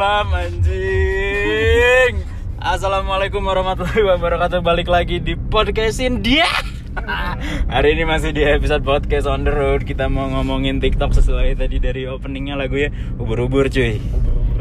Darulam 0.00 0.32
anjing. 0.32 2.24
Assalamualaikum 2.56 3.44
warahmatullahi 3.44 4.00
wabarakatuh. 4.00 4.64
Balik 4.64 4.88
lagi 4.88 5.20
di 5.20 5.36
podcastin 5.36 6.24
dia. 6.24 6.48
Hari 7.76 8.00
ini 8.00 8.08
masih 8.08 8.32
di 8.32 8.40
episode 8.40 8.80
podcast 8.80 9.28
on 9.28 9.44
the 9.44 9.52
road. 9.52 9.84
Kita 9.84 10.08
mau 10.08 10.24
ngomongin 10.32 10.80
TikTok 10.80 11.12
sesuai 11.12 11.52
tadi 11.52 11.84
dari 11.84 12.08
openingnya 12.08 12.56
lagu 12.56 12.80
ya. 12.80 12.88
Ubur-ubur 13.20 13.68
cuy. 13.68 14.00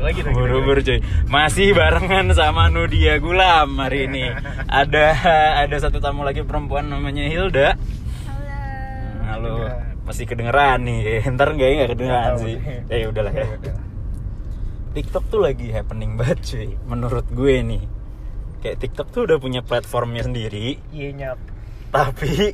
lagi 0.04 0.28
lagi 0.28 0.36
Ubur-ubur 0.36 0.84
cuy. 0.84 1.00
Masih 1.32 1.72
barengan 1.72 2.36
sama 2.36 2.68
Nudia 2.68 3.16
Gulam 3.24 3.80
hari 3.80 4.12
ini. 4.12 4.28
Ada 4.68 5.06
ada 5.64 5.76
satu 5.80 6.04
tamu 6.04 6.28
lagi 6.28 6.44
perempuan 6.44 6.92
namanya 6.92 7.24
Hilda. 7.32 7.80
Halo. 9.24 9.72
Masih 10.04 10.28
kedengeran 10.28 10.84
nih. 10.84 11.24
Ntar 11.32 11.56
enggak 11.56 11.68
ya 11.72 11.76
nggak 11.80 11.92
kedengeran 11.96 12.32
sih. 12.44 12.56
Eh 12.92 13.08
udahlah 13.08 13.32
ya. 13.32 13.48
TikTok 15.00 15.24
tuh 15.28 15.40
lagi 15.40 15.68
happening 15.70 16.14
banget 16.20 16.40
cuy. 16.44 16.70
Menurut 16.84 17.26
gue 17.30 17.56
nih. 17.62 17.84
Kayak 18.60 18.78
TikTok 18.82 19.08
tuh 19.10 19.22
udah 19.24 19.38
punya 19.38 19.62
platformnya 19.62 20.20
sendiri, 20.22 20.84
iya 20.92 21.16
nyap 21.16 21.40
tapi 21.90 22.54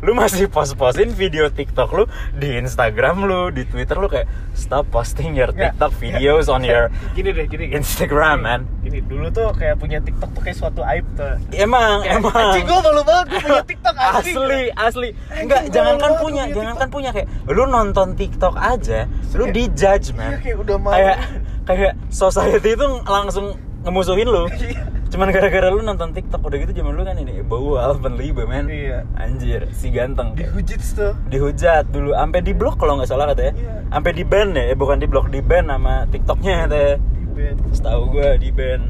lu 0.00 0.10
masih 0.12 0.48
post-postin 0.48 1.12
video 1.12 1.46
TikTok 1.46 1.86
lu 1.92 2.04
di 2.34 2.56
Instagram 2.56 3.22
lu, 3.22 3.40
di 3.48 3.62
Twitter 3.62 3.94
lu 3.94 4.08
kayak 4.08 4.26
stop 4.52 4.88
posting 4.88 5.30
your 5.32 5.52
Nggak, 5.52 5.76
TikTok 5.76 5.92
videos 5.94 6.48
on 6.48 6.64
your 6.64 6.90
gini 7.14 7.30
deh 7.30 7.46
gini, 7.46 7.68
gini. 7.68 7.78
Instagram, 7.78 8.36
man. 8.40 8.60
gini 8.80 8.98
dulu 9.00 9.28
tuh 9.28 9.52
kayak 9.52 9.76
punya 9.76 10.00
TikTok 10.00 10.32
tuh 10.32 10.42
kayak 10.42 10.56
suatu 10.56 10.82
aib 10.82 11.06
tuh 11.14 11.36
Emang, 11.52 12.00
Kayak, 12.00 12.18
emang. 12.18 12.34
anjing 12.34 12.64
gue 12.64 12.78
malu 12.82 13.02
banget 13.04 13.26
gue 13.28 13.40
punya 13.44 13.62
TikTok 13.62 13.94
asli 13.94 14.32
asli 14.34 14.62
asli 14.74 15.08
enggak 15.36 15.62
jangankan 15.68 16.10
punya 16.16 16.42
punya 16.42 16.54
jangankan 16.56 16.88
punya 16.90 17.10
kayak 17.12 17.28
lu 17.46 17.62
nonton 17.64 18.08
TikTok 18.16 18.54
aja 18.56 19.04
lu 19.30 19.44
Kayak- 19.44 19.54
dijudge 19.54 20.06
Iya, 20.10 20.38
kayak 20.40 20.56
udah 20.58 20.76
malu. 20.80 20.94
kayak 20.96 21.16
kayak 21.62 21.94
society 22.10 22.74
itu 22.74 22.86
langsung 23.06 23.54
ngemusuhin 23.82 24.28
lu. 24.28 24.46
Iya. 24.50 24.82
cuman 25.12 25.28
gara-gara 25.28 25.68
lu 25.68 25.84
nonton 25.84 26.16
TikTok 26.16 26.40
udah 26.40 26.56
gitu 26.56 26.72
zaman 26.72 26.96
lu 26.96 27.04
kan 27.04 27.12
ini 27.20 27.44
bau 27.44 27.76
Alpen 27.76 28.16
Liebe 28.16 28.48
man 28.48 28.64
Iya. 28.64 29.04
anjir 29.20 29.68
si 29.76 29.92
ganteng. 29.92 30.32
Dihujit 30.32 30.80
tuh. 30.96 31.12
Dihujat 31.28 31.92
dulu 31.92 32.16
sampai 32.16 32.40
di 32.40 32.56
blok 32.56 32.80
kalau 32.80 32.96
nggak 32.96 33.10
salah 33.12 33.28
katanya. 33.28 33.52
Iya. 33.52 33.74
sampai 33.92 34.12
di 34.16 34.24
ban 34.24 34.56
ya 34.56 34.72
eh, 34.72 34.76
bukan 34.78 34.96
di 34.96 35.06
blok 35.10 35.28
di 35.28 35.44
ban 35.44 35.68
sama 35.68 36.08
TikToknya 36.08 36.54
katanya. 36.64 36.94
Di 36.96 37.24
band 37.28 37.58
setahu 37.76 38.02
gue 38.08 38.28
di 38.40 38.50
ban 38.56 38.80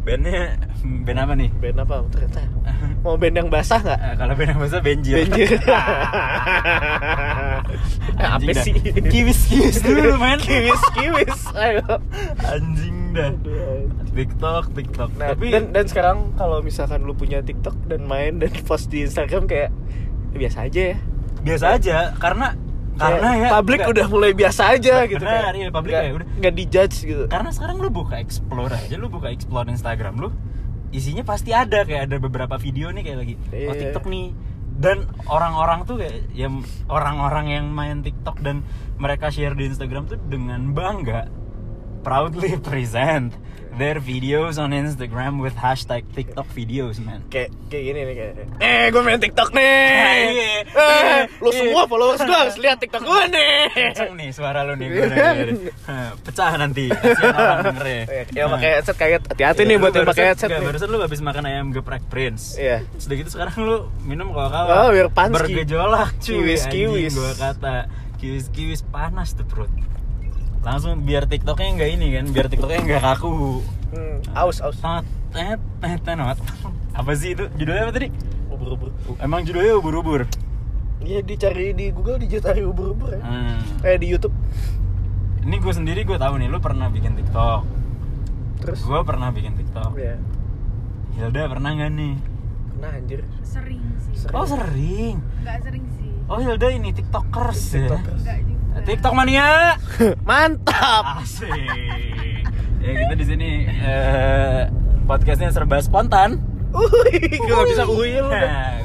bandnya 0.00 0.56
band 0.80 1.18
apa 1.20 1.32
nih? 1.36 1.50
Band 1.60 1.78
apa? 1.80 1.94
Ternyata. 2.08 2.40
Mau 3.04 3.16
band 3.16 3.36
yang 3.36 3.48
basah 3.48 3.80
nggak? 3.80 4.00
Eh, 4.00 4.14
kalau 4.16 4.32
band 4.32 4.48
yang 4.48 4.60
bahasa 4.60 4.78
benjir 4.80 5.14
Benjir. 5.24 5.50
apa 8.20 8.52
sih? 8.60 8.74
Kiwis 8.82 9.40
kiwis 9.48 9.76
dulu 9.86 10.16
men. 10.16 10.38
Kiwis 10.40 10.82
kiwis. 10.96 11.40
Ayo. 11.52 11.84
Anjing 12.44 12.96
dah. 13.12 13.30
TikTok 14.10 14.64
TikTok. 14.74 15.10
Nah, 15.16 15.32
Tapi 15.34 15.46
dan 15.52 15.70
dan 15.70 15.86
sekarang 15.86 16.32
kalau 16.34 16.58
misalkan 16.60 17.04
lu 17.04 17.12
punya 17.12 17.40
TikTok 17.40 17.76
dan 17.86 18.04
main 18.04 18.40
dan 18.40 18.50
post 18.66 18.90
di 18.90 19.04
Instagram 19.04 19.46
kayak 19.46 19.70
ya 20.30 20.38
biasa 20.38 20.58
aja 20.70 20.82
ya. 20.94 20.98
biasa 21.40 21.66
aja 21.74 21.96
Karena 22.20 22.52
Karena 23.00 23.28
ya 23.34 23.48
publik 23.50 23.78
enggak. 23.80 23.92
udah 23.92 24.06
mulai 24.06 24.32
biasa 24.32 24.62
aja 24.70 24.94
gitu 25.04 25.20
Benar, 25.20 25.52
iya, 25.52 25.68
publik 25.68 25.94
kayak 25.94 26.12
udah. 26.14 26.26
nggak 26.36 26.54
dijudge 26.54 26.96
gitu. 27.02 27.24
Karena 27.26 27.50
sekarang 27.50 27.76
lu 27.76 27.88
buka 27.88 28.14
explore 28.16 28.70
aja 28.70 28.94
Lu 28.94 29.08
buka 29.08 29.28
explore 29.28 29.66
Instagram 29.66 30.14
lu 30.16 30.28
Isinya 30.90 31.22
pasti 31.22 31.50
ada 31.50 31.82
Kayak 31.82 32.06
ada 32.06 32.16
beberapa 32.18 32.54
video 32.54 32.90
nih 32.90 33.02
kayak 33.02 33.18
lagi 33.18 33.34
Oh 33.40 33.72
Iya. 33.72 33.80
TikTok 33.80 34.04
nih 34.06 34.26
dan 34.72 35.04
orang-orang 35.26 35.84
tuh 35.84 36.00
kayak 36.00 36.32
yang 36.32 36.64
orang-orang 36.86 37.52
yang 37.52 37.66
main 37.68 38.00
TikTok 38.00 38.40
dan 38.40 38.64
mereka 38.96 39.28
share 39.28 39.52
di 39.52 39.68
Instagram 39.68 40.08
tuh 40.08 40.16
dengan 40.24 40.72
bangga 40.72 41.28
proudly 42.00 42.56
present 42.64 43.36
their 43.80 43.96
videos 43.96 44.60
on 44.60 44.76
Instagram 44.76 45.40
with 45.40 45.56
hashtag 45.56 46.04
TikTok 46.12 46.44
videos 46.52 47.00
man. 47.00 47.24
Kayak 47.32 47.48
kayak 47.72 47.84
gini 47.88 47.98
nih 48.04 48.14
kayak. 48.14 48.32
Eh, 48.60 48.84
gue 48.92 49.00
main 49.00 49.16
TikTok 49.16 49.48
nih. 49.50 49.80
Iya. 50.30 50.50
Eh, 50.68 51.20
lu 51.40 51.48
Iya. 51.48 51.58
semua 51.64 51.82
followers 51.88 52.20
gue 52.20 52.36
harus 52.36 52.56
lihat 52.60 52.76
TikTok 52.76 53.00
gue 53.00 53.22
nih. 53.32 53.56
Kenceng 53.72 54.12
nih 54.14 54.28
suara 54.30 54.60
lu 54.62 54.76
nih 54.76 54.86
gue 54.86 55.04
Pecah 56.20 56.52
nanti. 56.54 56.92
Kasihan 56.92 57.32
orang 57.34 57.60
denger 57.72 57.86
ya. 57.88 58.02
Ya 58.30 58.44
pakai 58.46 58.68
headset 58.76 58.96
kayak 59.00 59.12
hati-hati 59.24 59.62
nih 59.64 59.76
buat 59.80 59.92
yang 59.96 60.04
pakai 60.04 60.24
headset. 60.30 60.48
Barusan 60.52 60.88
lu 60.92 61.00
habis 61.00 61.20
makan 61.24 61.44
ayam 61.48 61.72
geprek 61.72 62.04
Prince. 62.06 62.60
Iya. 62.60 62.84
Sudah 63.00 63.16
gitu 63.16 63.30
sekarang 63.32 63.56
lu 63.64 63.76
minum 64.04 64.30
coca 64.30 64.60
Oh, 64.68 64.88
biar 64.92 65.08
panas. 65.08 65.40
Bergejolak 65.40 66.20
cuy. 66.20 66.36
Kiwis, 66.36 66.68
kiwis. 66.68 67.12
Gua 67.16 67.32
kata 67.32 67.88
kiwis 68.20 68.52
kiwis 68.52 68.84
panas 68.84 69.32
tuh 69.32 69.48
perut. 69.48 69.72
Langsung 70.60 71.02
biar 71.02 71.24
TikToknya 71.24 71.68
nggak 71.74 71.90
ini 71.90 72.06
kan, 72.12 72.24
biar 72.28 72.46
TikToknya 72.46 72.80
nggak 72.84 73.02
kaku. 73.02 73.64
Hmm, 73.90 74.16
aus 74.32 74.60
aus. 74.60 74.76
Apa 76.92 77.12
sih 77.14 77.32
itu? 77.32 77.48
Judulnya 77.56 77.88
apa 77.88 77.92
tadi? 77.92 78.08
Ubur-ubur. 78.46 78.92
Emang 79.18 79.40
judulnya 79.42 79.74
ubur-ubur. 79.76 80.28
Iya 81.00 81.24
dicari 81.24 81.72
di 81.72 81.88
Google 81.90 82.20
dicari 82.20 82.60
ubur-ubur 82.60 83.16
ya. 83.16 83.22
Hmm. 83.24 83.56
Eh 83.80 83.96
di 83.96 84.06
YouTube. 84.06 84.36
Ini 85.40 85.56
gue 85.56 85.72
sendiri 85.72 86.04
gue 86.04 86.20
tahu 86.20 86.36
nih, 86.36 86.52
lu 86.52 86.60
pernah 86.60 86.92
bikin 86.92 87.16
TikTok. 87.16 87.64
Terus 88.60 88.84
Gue 88.84 89.00
pernah 89.00 89.32
bikin 89.32 89.56
TikTok. 89.56 89.96
ya. 89.96 90.20
Hilda 91.16 91.48
pernah 91.48 91.72
nggak 91.72 91.90
nih? 91.90 92.14
Nah 92.76 92.92
anjir. 92.92 93.24
sering 93.40 93.80
sih 93.98 94.12
Sering. 94.14 94.36
Oh 94.36 94.44
sering. 94.44 95.16
nggak 95.40 95.58
sering 95.60 95.84
sih 95.96 96.12
Oh 96.28 96.38
Hilda 96.38 96.68
ini 96.68 96.92
TikTokers 96.92 97.60
ya. 97.72 97.88
TikTokers. 97.88 98.20
nggak 98.20 98.38
juga 98.44 98.59
TikTok 98.80 99.12
mania. 99.12 99.76
Mantap. 100.28 101.22
Asik. 101.22 101.48
ya 102.80 102.90
kita 102.96 103.14
di 103.14 103.24
sini 103.24 103.50
eh, 103.68 104.68
podcastnya 105.04 105.52
serba 105.52 105.78
spontan. 105.78 106.40
Uy, 106.70 107.18
gue 107.28 107.50
gak 107.50 107.66
bisa 107.68 107.84
uil 107.84 108.24
lu. 108.24 108.32
Nah, 108.32 108.78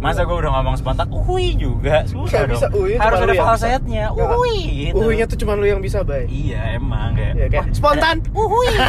Masa 0.00 0.24
gue 0.24 0.32
udah 0.32 0.48
ngomong 0.48 0.80
spontan, 0.80 1.12
uhui 1.12 1.60
juga, 1.60 2.08
susah 2.08 2.48
Gak 2.48 2.48
dong. 2.48 2.56
bisa 2.56 2.68
uil, 2.72 2.96
Harus 2.96 3.20
ada 3.20 3.34
falsetnya, 3.36 4.08
uhui 4.10 4.88
gitu. 4.88 4.96
Uhuinya 4.96 5.28
tuh 5.28 5.36
cuma 5.36 5.52
lu 5.52 5.68
yang 5.68 5.84
bisa, 5.84 6.00
Bay. 6.00 6.24
Iya 6.24 6.80
emang 6.80 7.12
kayak. 7.12 7.32
Iya, 7.36 7.46
kayak 7.52 7.64
Wah, 7.68 7.76
spontan. 7.76 8.16
Uhui. 8.32 8.72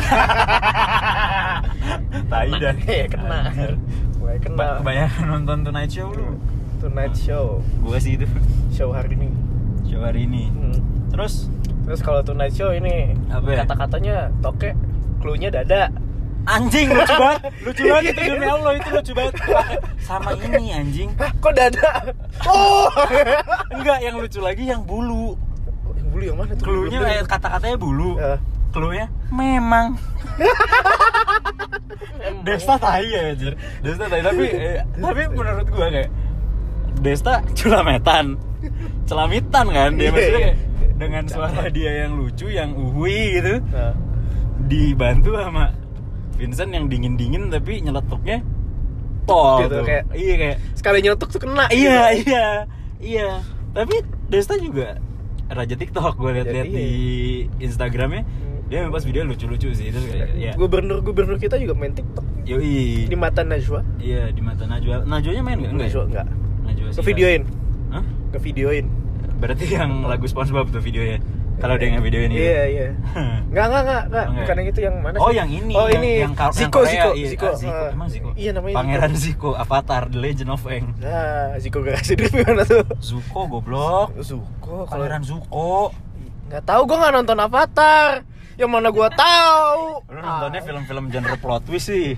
Tai 2.32 2.48
dah. 2.56 2.76
Kena. 3.12 3.40
Mulai 4.24 4.38
kena. 4.40 4.56
Ba- 4.56 4.80
Kebanyakan 4.80 5.26
nonton 5.28 5.58
Tonight 5.68 5.92
Show 5.92 6.08
lu. 6.16 6.40
Tonight 6.80 7.16
Show. 7.20 7.60
Gue 7.84 7.98
sih 8.00 8.16
itu 8.16 8.24
Show 8.72 8.96
hari 8.96 9.12
ini. 9.12 9.28
Show 9.84 10.02
hari 10.02 10.26
ini. 10.26 10.50
Hmm. 10.50 10.78
Terus 11.10 11.48
Terus 11.82 12.00
kalau 12.00 12.22
Tonight 12.22 12.54
Show 12.54 12.72
ini 12.72 13.18
Apa 13.28 13.48
ya? 13.48 13.66
kata-katanya 13.66 14.16
toke, 14.40 14.70
clue-nya 15.18 15.50
dada. 15.50 15.90
anjing 16.42 16.90
lucu 16.90 17.14
banget, 17.14 17.42
lucu 17.62 17.84
banget 17.86 18.04
itu 18.14 18.22
demi 18.34 18.48
Allah 18.48 18.72
itu 18.74 18.90
lucu 18.90 19.12
banget. 19.14 19.34
Sama 20.00 20.34
ini 20.38 20.72
anjing. 20.72 21.10
Hah, 21.18 21.30
kok 21.38 21.54
dada? 21.54 21.90
Oh. 22.46 22.90
Enggak, 23.70 24.00
yang 24.02 24.18
lucu 24.18 24.40
lagi 24.40 24.66
yang 24.66 24.82
bulu. 24.82 25.38
yang 25.94 26.08
bulu 26.10 26.24
yang 26.24 26.38
mana 26.38 26.54
tuh? 26.54 26.66
Cluenya 26.66 27.00
kayak 27.02 27.24
kata-katanya 27.28 27.78
bulu. 27.78 28.18
Eh. 28.18 28.38
Cluenya 28.72 29.06
memang. 29.36 29.98
Desta 32.42 32.76
tai 32.78 33.06
ya 33.06 33.22
anjir. 33.34 33.54
Desta 33.82 34.06
tai 34.08 34.22
tapi 34.22 34.46
eh, 34.50 34.82
tapi 34.96 35.22
menurut 35.30 35.68
gua 35.70 35.88
kayak 35.90 36.10
Desta 37.02 37.42
culametan. 37.54 38.38
Celamitan 39.04 39.66
kan 39.68 39.90
dia 39.94 40.08
Iya, 40.08 40.12
maksudnya 40.12 40.40
iya. 40.40 40.54
dengan 40.96 41.24
suara 41.26 41.66
dia 41.68 41.92
yang 42.00 42.14
lucu 42.14 42.48
yang 42.48 42.72
uhui 42.72 43.20
gitu 43.36 43.58
Nah, 43.68 43.94
dibantu 44.62 45.34
sama 45.34 45.74
Vincent 46.34 46.70
yang 46.70 46.86
dingin-dingin 46.86 47.50
tapi 47.50 47.82
nyeletuknya 47.82 48.46
pol 49.24 49.62
Gitu, 49.62 49.76
tuh. 49.76 49.84
kayak- 49.84 50.08
iya 50.12 50.34
kayak 50.36 50.58
sekali 50.74 50.98
nyetuk 51.00 51.28
tuh 51.28 51.40
kena. 51.40 51.66
iya 51.70 52.14
gitu. 52.14 52.30
iya 52.30 52.48
iya 53.00 53.30
tapi 53.72 54.02
Desta 54.26 54.56
juga 54.56 54.98
raja 55.48 55.76
TikTok 55.76 56.16
gue 56.16 56.32
liat-liat 56.34 56.66
Iya. 56.66 56.78
di 56.78 56.90
Instagramnya 57.60 58.24
dia 58.66 58.88
pas 58.88 59.02
video 59.02 59.26
lucu-lucu 59.26 59.68
sih 59.70 59.90
itu 59.90 60.00
kayak 60.02 60.30
ya 60.34 60.54
Gubernur 60.56 61.02
gubernur 61.02 61.36
kita 61.36 61.58
juga 61.58 61.74
main 61.74 61.92
TikTok 61.92 62.24
yoi 62.44 63.06
di 63.06 63.16
mata 63.16 63.42
Najwa. 63.42 63.84
iya 63.98 64.30
di 64.30 64.40
mata 64.40 64.64
Najwa 64.64 65.04
Najwanya 65.04 65.42
main 65.42 65.58
nggak 65.60 65.74
ya? 65.74 65.82
Najwa 65.82 66.04
enggak. 66.08 66.28
Sih 66.92 67.00
Ngevideoin, 67.00 67.42
Hah? 67.90 68.04
ngevideoin. 68.32 68.86
berarti 69.34 69.66
yang 69.68 70.06
lagu 70.06 70.24
SpongeBob 70.24 70.70
tuh 70.70 70.78
videonya 70.78 71.18
kalau 71.58 71.74
dia 71.74 71.90
nggak 71.90 72.02
videoin 72.04 72.30
gitu 72.30 72.42
Iya, 72.42 72.62
iya. 72.66 72.88
Enggak, 73.50 73.66
enggak, 73.68 73.82
enggak, 73.82 74.02
enggak. 74.02 74.02
Oh, 74.02 74.30
enggak. 74.30 74.42
Bukan 74.42 74.56
yang 74.56 74.68
itu 74.68 74.80
yang 74.82 74.96
mana 74.98 75.16
Oh 75.16 75.30
sih? 75.30 75.36
yang 75.36 75.50
ini 75.52 75.74
Oh, 75.74 75.86
yang, 75.86 75.94
ini 75.98 76.12
yang, 76.18 76.34
yang 76.34 76.52
Ziko, 76.52 76.80
Korea, 76.80 76.90
Ziko, 76.90 77.10
iya. 77.14 77.28
Ziko. 77.28 77.46
Ah, 77.46 77.54
Ziko. 77.56 77.74
Ah. 77.76 77.90
Emang 77.92 78.10
Ziko 78.10 78.30
Iya, 78.34 78.52
namanya 78.52 78.76
Pangeran 78.76 79.12
Ziko. 79.12 79.22
Ziko 79.22 79.50
Avatar 79.56 80.04
The 80.08 80.20
Legend 80.20 80.50
of 80.50 80.64
Aang 80.64 80.88
Nah, 80.98 81.50
Ziko 81.58 81.78
gak 81.80 81.96
kasih 81.98 82.16
drip 82.18 82.32
gimana 82.34 82.64
tuh? 82.64 82.84
Zuko 83.00 83.40
goblok 83.48 84.08
Zuko, 84.20 84.86
Pangeran 84.86 85.22
Zuko 85.22 85.94
nggak 86.48 86.68
tahu 86.68 86.82
gue 86.84 86.98
nggak 86.98 87.14
nonton 87.16 87.38
Avatar. 87.40 88.10
Yang 88.62 88.72
mana 88.78 88.94
gue 88.94 89.08
tahu? 89.18 89.82
Lu 90.06 90.20
nontonnya 90.22 90.62
film-film 90.62 91.10
genre 91.10 91.36
plot 91.42 91.66
twist 91.66 91.90
sih 91.90 92.14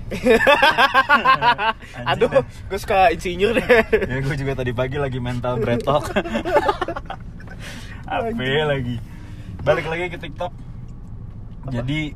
Aduh, 2.12 2.28
gue 2.44 2.78
suka 2.78 3.08
insinyur 3.08 3.56
deh. 3.56 3.64
Ya 4.04 4.20
gue 4.20 4.36
juga 4.36 4.52
tadi 4.60 4.76
pagi 4.76 5.00
lagi 5.00 5.16
mental 5.16 5.56
talk 5.80 6.12
HP 8.04 8.36
lagi 8.68 8.96
balik 9.64 9.88
lagi 9.88 10.12
ke 10.12 10.18
TikTok. 10.20 10.52
Jadi 11.72 12.12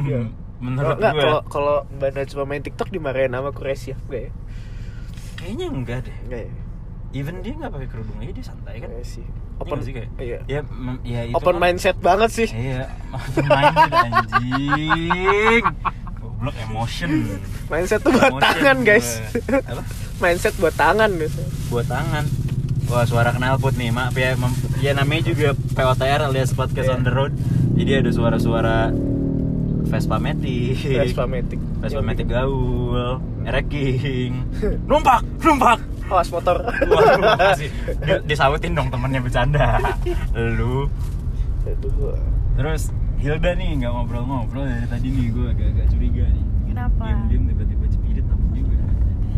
Iya. 0.00 0.24
menurut 0.64 0.96
nggak, 0.98 1.12
gue 1.14 1.22
kalau 1.22 1.40
kalau 1.46 1.76
Mbak 2.00 2.10
Najwa 2.18 2.42
main 2.48 2.62
TikTok 2.64 2.88
dimarahin 2.90 3.30
sama 3.30 3.52
Koresia 3.54 3.94
enggak 4.08 4.22
ya? 4.26 4.32
kayaknya 5.38 5.66
enggak 5.70 5.98
deh. 6.08 6.16
Enggak 6.26 6.42
ya? 6.48 6.52
Even 7.14 7.36
dia 7.44 7.52
nggak 7.54 7.72
pakai 7.76 7.88
kerudung 7.92 8.18
aja 8.24 8.32
dia 8.32 8.46
santai 8.48 8.74
kan. 8.82 8.88
Enggak 8.90 9.06
sih. 9.06 9.26
Iya 9.58 9.64
Open 9.64 9.74
nggak 9.74 9.84
sih 9.84 9.92
kayak. 9.92 10.10
Iya. 10.16 10.38
Ya, 10.46 10.60
ya 11.04 11.20
itu 11.24 11.34
Open 11.34 11.50
kan- 11.52 11.60
mindset 11.60 11.96
banget 11.98 12.30
sih. 12.30 12.48
Iya, 12.48 12.86
open 13.10 13.44
minded 13.44 13.90
anjing. 13.92 15.62
Goblok 16.16 16.56
emotion. 16.62 17.10
Mindset 17.66 18.00
tuh 18.00 18.12
buat 18.12 18.30
Emotion 18.30 18.46
tangan, 18.46 18.76
guys. 18.80 19.08
gue. 19.34 19.58
Apa? 19.60 19.82
mindset 20.18 20.54
buat 20.56 20.74
tangan 20.74 21.10
gitu. 21.12 21.40
Buat 21.68 21.86
tangan. 21.86 22.24
Wah 22.86 23.04
suara 23.04 23.30
knalpot 23.30 23.74
nih, 23.74 23.90
maaf 23.90 24.14
ya, 24.14 24.32
mem- 24.34 24.54
ya 24.78 24.90
namanya 24.92 25.22
juga 25.26 25.48
POTR 25.52 26.24
alias 26.24 26.50
podcast 26.52 26.88
Iya. 26.88 26.94
on 26.94 27.02
the 27.02 27.10
road. 27.10 27.32
Jadi 27.74 27.90
ada 27.94 28.10
suara-suara 28.10 28.90
Vespa 29.84 30.16
Matic, 30.16 30.78
Vespa 30.78 31.24
Matic. 31.24 31.60
Vespa 31.78 32.00
Matic 32.00 32.26
gaul, 32.26 33.18
Ereking, 33.42 34.32
numpak, 34.84 35.24
numpak. 35.38 35.78
Awas 36.08 36.28
motor. 36.28 36.56
Waduh, 36.64 37.20
makasih. 37.20 37.68
Di- 37.98 38.22
disautin 38.26 38.72
dong 38.72 38.88
temennya 38.88 39.20
bercanda. 39.20 39.76
Lu. 40.32 40.88
Terus 42.54 42.90
Hilda 43.18 43.50
nih 43.52 43.68
nggak 43.76 43.92
ngobrol-ngobrol 43.92 44.64
dari 44.64 44.86
tadi 44.86 45.08
nih 45.08 45.26
gue 45.28 45.46
agak-agak 45.48 45.86
curiga 45.88 46.24
nih. 46.26 46.44
Kenapa? 46.68 47.02
Diam-diam 47.04 47.42
tiba-tiba 47.46 47.84
cepirit 47.88 48.24
apa 48.24 48.44
juga. 48.52 48.76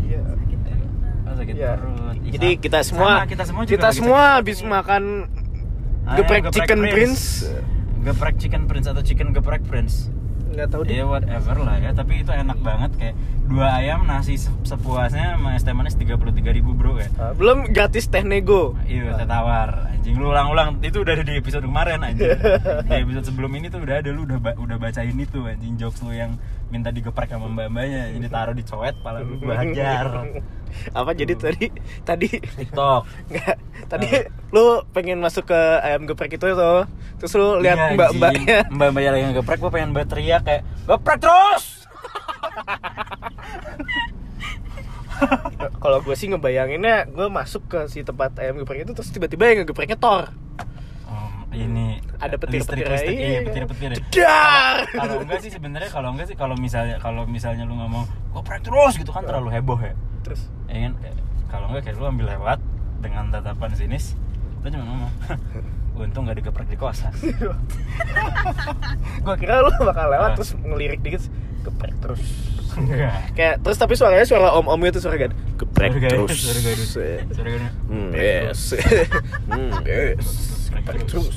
Iya. 0.01 0.21
Oh, 1.21 1.33
sakit 1.33 1.53
Iya. 1.53 1.71
perut. 1.75 2.15
Ih, 2.17 2.31
Jadi 2.31 2.49
kita 2.57 2.79
semua 2.81 3.11
sama, 3.17 3.25
kita 3.25 3.43
semua 3.43 3.61
juga 3.63 3.73
kita 3.73 3.89
semua 3.91 4.21
sakit 4.21 4.35
habis 4.37 4.57
perut 4.57 4.69
makan 4.69 5.03
Ah, 6.01 6.15
geprek 6.17 6.43
ya, 6.43 6.51
chicken 6.51 6.79
prince. 6.87 7.23
Geprek 8.01 8.35
chicken 8.37 8.63
prince 8.65 8.87
atau 8.87 9.01
chicken 9.01 9.27
geprek 9.31 9.61
prince. 9.63 10.09
Nggak 10.51 10.67
tahu 10.69 10.81
deh. 10.83 10.93
Ya 10.93 11.05
whatever 11.05 11.55
lah 11.57 11.75
ya, 11.77 11.91
tapi 11.91 12.19
itu 12.19 12.31
enak 12.31 12.59
banget 12.59 12.91
kayak 12.95 13.15
dua 13.45 13.67
ayam 13.77 14.03
nasi 14.03 14.35
se- 14.35 14.51
sepuasnya 14.63 15.35
sama 15.35 15.55
es 15.55 15.63
teh 15.63 15.71
manis 15.71 15.95
33.000 15.95 16.15
ribu 16.51 16.71
bro 16.71 16.95
kayak. 16.95 17.11
Ah, 17.15 17.31
belum 17.31 17.71
gratis 17.71 18.07
teh 18.07 18.21
nego. 18.21 18.75
Iya, 18.83 19.15
teh 19.15 19.25
tawar. 19.25 19.90
Anjing 20.01 20.17
lu 20.17 20.33
ulang-ulang. 20.33 20.81
Itu 20.81 21.05
udah 21.05 21.13
ada 21.13 21.21
di 21.21 21.37
episode 21.37 21.61
kemarin 21.61 22.01
anjing. 22.01 22.33
di 22.89 22.93
episode 22.97 23.25
sebelum 23.29 23.53
ini 23.53 23.69
tuh 23.69 23.85
udah 23.85 24.01
ada 24.01 24.09
lu 24.09 24.25
udah 24.25 24.41
ba- 24.41 24.57
udah 24.57 24.81
bacain 24.81 25.13
itu 25.13 25.45
anjing 25.45 25.77
jokes 25.77 26.01
lu 26.01 26.09
yang 26.09 26.41
minta 26.73 26.89
digeprek 26.89 27.29
sama 27.29 27.45
mbak-mbaknya. 27.45 28.09
Jadi 28.17 28.27
taruh 28.33 28.57
di 28.57 28.65
cowet 28.65 28.97
pala 29.05 29.21
lu 29.21 29.37
gua 29.37 29.61
hajar. 29.61 30.25
Apa 30.97 31.13
jadi 31.13 31.37
tadi 31.37 31.69
tadi 32.01 32.33
TikTok. 32.33 33.05
Enggak. 33.29 33.55
Tadi 33.85 34.07
lu 34.49 34.81
pengen 34.89 35.21
masuk 35.21 35.53
ke 35.53 35.61
ayam 35.85 36.09
geprek 36.09 36.33
itu 36.33 36.49
tuh. 36.49 36.81
Terus 37.21 37.33
lu 37.37 37.61
lihat 37.61 37.77
Iya, 37.77 37.93
mbak-mbaknya. 37.93 38.57
Mbak-mbaknya 38.73 39.09
lagi 39.13 39.23
ngegeprek, 39.29 39.59
gua 39.61 39.69
pengen 39.69 39.93
berteriak 39.93 40.41
kayak 40.41 40.65
geprek 40.89 41.21
terus. 41.21 41.85
Kalau 45.81 45.97
gue 46.05 46.13
sih 46.13 46.29
ngebayanginnya 46.29 47.09
gue 47.09 47.27
masuk 47.33 47.65
ke 47.65 47.79
si 47.89 48.05
tempat 48.05 48.37
ayam 48.37 48.61
geprek 48.61 48.85
itu 48.85 48.93
terus 48.93 49.09
tiba-tiba 49.09 49.49
yang 49.49 49.65
ngegepreknya 49.65 49.97
Thor. 49.97 50.29
Om, 51.09 51.49
ini 51.57 51.97
Ada 52.21 52.37
petir-petir 52.37 52.85
listrik, 52.85 52.85
listrik, 52.85 53.17
iya. 53.17 53.27
iya 53.27 53.39
petir-petir. 53.41 53.89
Jedar. 54.13 54.75
Kalau 54.93 55.15
enggak 55.25 55.41
sih 55.41 55.51
sebenarnya 55.51 55.89
kalau 55.89 56.09
enggak 56.13 56.27
sih 56.29 56.37
kalau 56.37 56.55
misalnya 56.55 56.95
kalau 57.01 57.25
misalnya 57.25 57.65
lu 57.65 57.73
ngomong 57.73 58.05
geprek 58.37 58.61
terus 58.61 58.93
gitu 58.93 59.09
kan 59.09 59.25
terlalu 59.25 59.49
heboh 59.57 59.81
ya. 59.81 59.97
Terus 60.21 60.53
ya 60.69 60.85
kan 60.85 60.93
kalau 61.49 61.65
enggak 61.73 61.89
kayak 61.89 61.97
lu 61.97 62.05
ambil 62.05 62.29
lewat 62.29 62.61
dengan 63.01 63.33
tatapan 63.33 63.73
sinis 63.73 64.13
lu 64.61 64.69
cuma 64.69 64.85
ngomong 64.85 65.11
untung 66.01 66.25
gak 66.25 66.35
digeprek 66.35 66.65
di 66.65 66.75
kosan 66.75 67.13
gue 69.17 69.35
kira 69.37 69.61
lu 69.61 69.71
bakal 69.81 70.07
lewat 70.07 70.29
Ah. 70.29 70.35
terus 70.35 70.51
ngelirik 70.57 70.99
dikit 70.99 71.23
geprek 71.61 71.93
terus. 71.99 72.21
Kayak 73.31 73.61
terus 73.61 73.77
tapi 73.77 73.93
suaranya 73.93 74.25
suara 74.25 74.49
om-om 74.55 74.81
itu 74.81 74.97
suara 74.97 75.13
gad. 75.19 75.29
Geprek 75.55 75.93
terus. 75.93 76.33
suara 76.33 76.57
suara. 76.81 77.69
Hmm, 77.85 78.09
yes. 78.11 78.73
hmm, 79.51 79.71
yes. 79.83 80.25
Geprek 80.71 81.05
terus. 81.05 81.29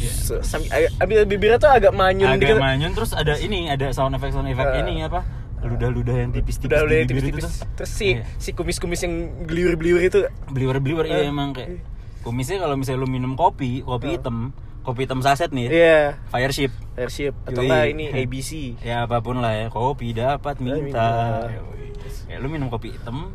Ambil 0.97 1.29
bibirnya 1.29 1.59
tuh 1.59 1.69
agak 1.69 1.93
manyun 1.93 2.33
agak 2.33 2.41
dikit. 2.41 2.57
manyun 2.57 2.93
terus 2.93 3.13
ada 3.13 3.37
ini 3.37 3.69
ada 3.69 3.93
sound 3.93 4.15
effect 4.15 4.33
sound 4.33 4.49
effect 4.49 4.71
Ah. 4.71 4.81
ini 4.81 5.05
apa 5.05 5.21
ludah-ludah 5.61 6.17
yang 6.19 6.31
tipis-tipis 6.31 6.69
Udah 6.71 6.85
udah 6.85 6.97
di 6.99 7.05
bibir 7.07 7.25
tipis-tipis. 7.33 7.65
Terus 7.75 7.91
si 7.91 8.09
Iya. 8.15 8.25
si 8.37 8.51
kumis-kumis 8.53 9.01
yang 9.01 9.15
geliur-geliur 9.45 10.01
itu 10.03 10.19
beliwer-beliwer 10.47 11.05
iya 11.05 11.25
Eh. 11.25 11.29
emang 11.29 11.53
kayak 11.53 11.85
kumisnya 12.25 12.57
kalau 12.59 12.75
misalnya 12.75 13.01
lu 13.01 13.09
minum 13.09 13.33
kopi 13.35 13.81
kopi 13.81 14.17
hitam 14.17 14.51
kopi 14.81 15.05
hitam 15.05 15.21
saset 15.21 15.49
nih 15.49 15.69
Iya, 15.69 16.01
Fireship 16.27 16.73
airship 16.95 17.33
atau 17.45 17.61
enggak 17.61 17.85
ini 17.91 18.05
ABC. 18.19 18.81
ya 18.81 19.05
apa 19.05 19.21
pun 19.21 19.39
lah 19.39 19.53
ya 19.55 19.67
kopi 19.69 20.13
dapat 20.13 20.57
minta. 20.59 21.49
Yoi. 21.49 21.93
ya 22.27 22.37
lu 22.37 22.49
minum 22.49 22.67
kopi 22.67 22.91
hitam 22.91 23.33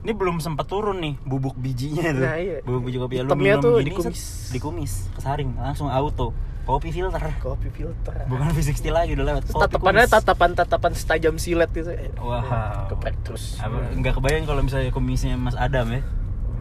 ini 0.00 0.12
belum 0.12 0.36
sempat 0.36 0.64
turun 0.64 0.98
nih 0.98 1.16
bubuk 1.22 1.52
bijinya 1.54 2.04
tuh 2.06 2.20
Nah, 2.22 2.36
iya. 2.36 2.60
bubuk 2.60 2.84
biji 2.84 2.98
kopi 2.98 3.14
ya, 3.14 3.22
lu 3.22 3.32
minum 3.32 3.56
tuh 3.58 3.74
gini 3.78 3.88
dikumis. 3.90 4.20
set, 4.20 4.52
dikumis 4.52 4.92
kesaring 5.12 5.50
langsung 5.54 5.88
auto 5.88 6.32
kopi 6.62 6.88
filter 6.90 7.20
Kopi 7.38 7.68
filter. 7.70 8.24
bukan 8.24 8.48
V60 8.50 8.88
lagi 8.88 9.12
udah 9.12 9.26
lewat 9.26 9.42
kopi 9.46 9.60
tatapannya 9.62 10.04
kumis. 10.04 10.12
tatapan-tatapan 10.14 10.92
setajam 10.92 11.34
silet 11.36 11.68
gitu. 11.70 11.92
Wow. 12.18 12.88
Geprek 12.90 13.16
terus. 13.20 13.56
apa 13.58 13.76
nggak 13.94 14.12
kebayang 14.14 14.44
kalau 14.44 14.60
misalnya 14.60 14.88
kumisnya 14.88 15.34
Mas 15.34 15.52
Adam 15.54 15.88
ya 15.90 16.00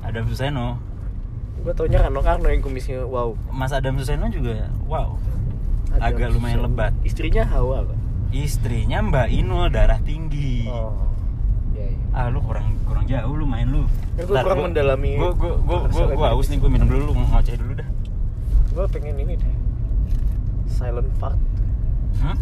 Adam 0.02 0.24
Suseno 0.26 0.80
Gue 1.64 1.72
taunya 1.74 1.98
Rano 1.98 2.20
Karno 2.20 2.48
yang 2.48 2.60
kumisnya 2.60 3.02
wow. 3.02 3.32
Mas 3.50 3.72
Adam 3.72 3.96
Suseno 3.96 4.28
juga 4.28 4.68
wow 4.84 5.16
Ada 5.90 6.12
agak 6.12 6.28
lumayan 6.32 6.60
Suseno. 6.60 6.68
lebat 6.68 6.92
Istrinya 7.02 7.44
Hawa 7.46 7.78
kok. 7.86 7.98
istrinya 8.30 8.98
Mbak 9.00 9.28
Inul 9.32 9.70
darah 9.70 10.00
tinggi 10.00 10.66
Oh. 10.66 10.92
Iya, 11.72 11.86
iya. 11.88 11.98
ah 12.14 12.28
lu 12.28 12.38
kurang 12.40 12.78
kurang 12.84 13.06
jauh 13.06 13.34
lu 13.34 13.46
main 13.46 13.66
lu 13.66 13.86
Ya, 14.14 14.24
gua 14.24 14.42
kurang 14.42 14.62
mendalami 14.68 15.16
gua 15.16 15.32
gua 15.32 15.54
gua 15.60 15.80
gua, 15.88 16.06
gua 16.12 16.28
haus 16.30 16.46
nih 16.48 16.58
gua 16.58 16.70
minum 16.70 16.86
dulu 16.86 17.04
lu 17.10 17.14
ngoceh 17.16 17.56
dulu 17.56 17.74
dah 17.76 17.90
Gue 18.70 18.86
pengen 18.90 19.16
ini 19.16 19.34
deh. 19.36 19.54
Silent 20.68 21.06
fart. 21.16 21.38
hmm? 22.18 22.38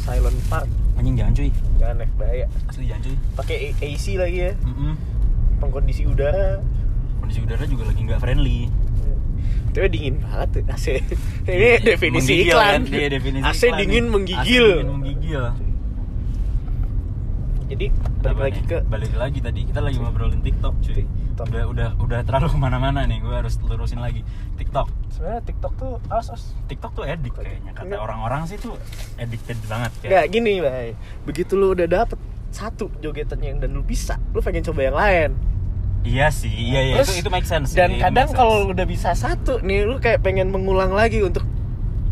Silent 0.00 0.40
fart. 0.42 0.64
anjing 0.94 1.12
jangan 1.14 1.32
cuy 1.34 1.50
Jangan 1.76 1.94
naik 1.98 2.12
bahaya. 2.14 2.46
asli 2.66 2.84
jangan 2.84 3.02
cuy 3.02 3.16
Pakai 3.36 3.56
AC 3.78 4.04
lagi 4.14 4.38
ya. 4.42 4.52
Mm-mm. 4.58 4.92
Pengkondisi 5.58 6.02
udara. 6.04 6.64
Kondisi 7.24 7.40
udara 7.40 7.64
juga 7.64 7.84
lagi 7.84 8.00
nggak 8.02 8.20
friendly 8.20 8.68
Tapi 9.74 9.90
dingin 9.90 10.22
banget 10.22 10.48
tuh 10.52 10.62
AC. 10.68 10.86
Ini 11.50 11.82
definisi 11.82 12.30
menggigil 12.30 12.46
iklan. 12.46 12.70
kan? 12.78 12.82
Iya, 12.86 13.08
definisi 13.10 13.42
AC 13.42 13.60
iklan 13.64 13.74
dingin 13.76 13.90
nih. 13.98 14.12
menggigil. 14.12 14.66
AC 14.68 14.76
dingin 14.76 14.92
menggigil 14.92 15.44
Jadi 17.64 17.86
balik 18.14 18.28
Apa 18.30 18.42
lagi 18.44 18.54
nih? 18.54 18.68
ke 18.70 18.76
balik 18.86 19.12
lagi 19.14 19.38
tadi 19.40 19.60
kita 19.64 19.80
lagi 19.80 19.96
ngobrolin 19.96 20.40
TikTok 20.40 20.74
cuy 20.78 20.94
TikTok. 21.02 21.46
udah 21.48 21.64
udah 21.66 21.88
udah 21.98 22.20
terlalu 22.22 22.46
ke 22.46 22.58
mana-mana 22.60 23.00
nih 23.02 23.18
gue 23.18 23.34
harus 23.34 23.56
lurusin 23.58 23.98
lagi 23.98 24.20
TikTok 24.54 24.86
sebenarnya 25.10 25.42
TikTok 25.42 25.72
tuh 25.74 25.92
as 26.06 26.28
as. 26.28 26.54
TikTok 26.66 26.92
tuh 26.92 27.02
edik 27.02 27.34
kayaknya 27.34 27.72
kata 27.72 27.96
orang-orang 27.96 28.44
sih 28.44 28.56
tuh 28.56 28.76
addicted 29.16 29.56
banget 29.64 29.90
Nggak 29.98 30.12
kayak 30.14 30.28
gini, 30.30 30.52
Bay. 30.60 30.88
Begitu 31.24 31.52
lu 31.54 31.72
udah 31.72 31.88
dapet 31.88 32.20
satu 32.48 32.86
jogetan 33.00 33.40
yang 33.40 33.58
dan 33.58 33.72
lu 33.72 33.82
bisa, 33.82 34.14
lu 34.30 34.38
pengen 34.38 34.62
coba 34.62 34.80
yang 34.80 34.94
lain. 34.94 35.30
Iya 36.04 36.28
sih 36.28 36.48
iya 36.48 36.80
iya 36.82 36.94
Terus, 36.96 37.10
itu 37.10 37.20
itu 37.20 37.30
make 37.30 37.44
sense 37.44 37.72
Dan 37.72 37.90
itu 37.90 38.00
kadang 38.00 38.28
kalau 38.30 38.68
udah 38.68 38.84
bisa 38.84 39.12
satu 39.12 39.58
nih, 39.58 39.82
lu 39.82 39.96
kayak 39.96 40.20
pengen 40.20 40.48
mengulang 40.48 40.92
lagi 40.92 41.18
untuk 41.18 41.42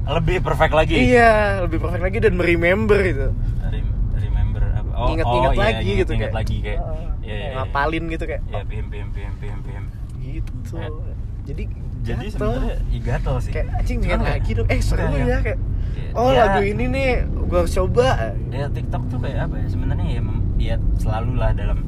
lebih 0.05 0.41
perfect 0.41 0.73
lagi 0.73 0.97
iya 0.99 1.61
lebih 1.61 1.79
perfect 1.79 2.03
lagi 2.03 2.19
dan 2.19 2.35
meremember 2.35 2.99
gitu. 3.01 3.27
Rem- 3.63 3.95
remember 4.13 4.63
apa 4.67 4.91
oh, 4.93 5.09
Ingat-ingat 5.09 5.49
oh, 5.49 5.55
iya, 5.55 5.63
lagi 5.71 5.91
gitu 5.95 6.11
ingat 6.13 6.25
kayak. 6.27 6.41
lagi 6.41 6.57
kayak 6.59 6.81
Ah, 6.81 6.91
iya, 7.21 7.31
iya, 7.31 7.37
iya. 7.39 7.55
ngapalin 7.55 8.05
gitu 8.09 8.25
kayak. 8.27 8.43
ya 8.45 8.61
pim 8.65 8.87
pim 8.89 9.09
pim 9.11 9.33
pim 9.37 9.59
pim 9.61 9.83
Gitu. 10.19 10.75
Ya. 10.75 10.89
Jadi 11.45 11.63
jadi 12.03 12.25
sebenarnya 12.29 12.75
ya 12.89 12.99
gatel 13.01 13.37
sih 13.39 13.51
kayak 13.53 13.67
anjing 13.77 13.99
pengen 14.01 14.19
kayak- 14.19 14.35
lagi 14.35 14.51
dong. 14.53 14.67
Eh 14.67 14.81
seru 14.81 15.03
Enggak, 15.05 15.23
ya 15.23 15.39
kayak. 15.41 15.59
Iya. 15.93 16.11
Oh 16.15 16.29
Ya, 16.29 16.43
lagu 16.49 16.61
ini 16.65 16.85
nih 16.89 17.09
gua 17.47 17.59
harus 17.61 17.73
coba. 17.73 18.07
ya 18.49 18.67
TikTok 18.67 19.03
tuh 19.07 19.19
kayak 19.21 19.39
apa 19.45 19.55
ya 19.57 19.67
sebenarnya 19.69 20.07
ya, 20.09 20.23
ya 20.59 20.75
selalu 20.97 21.33
lah 21.37 21.51
dalam 21.53 21.79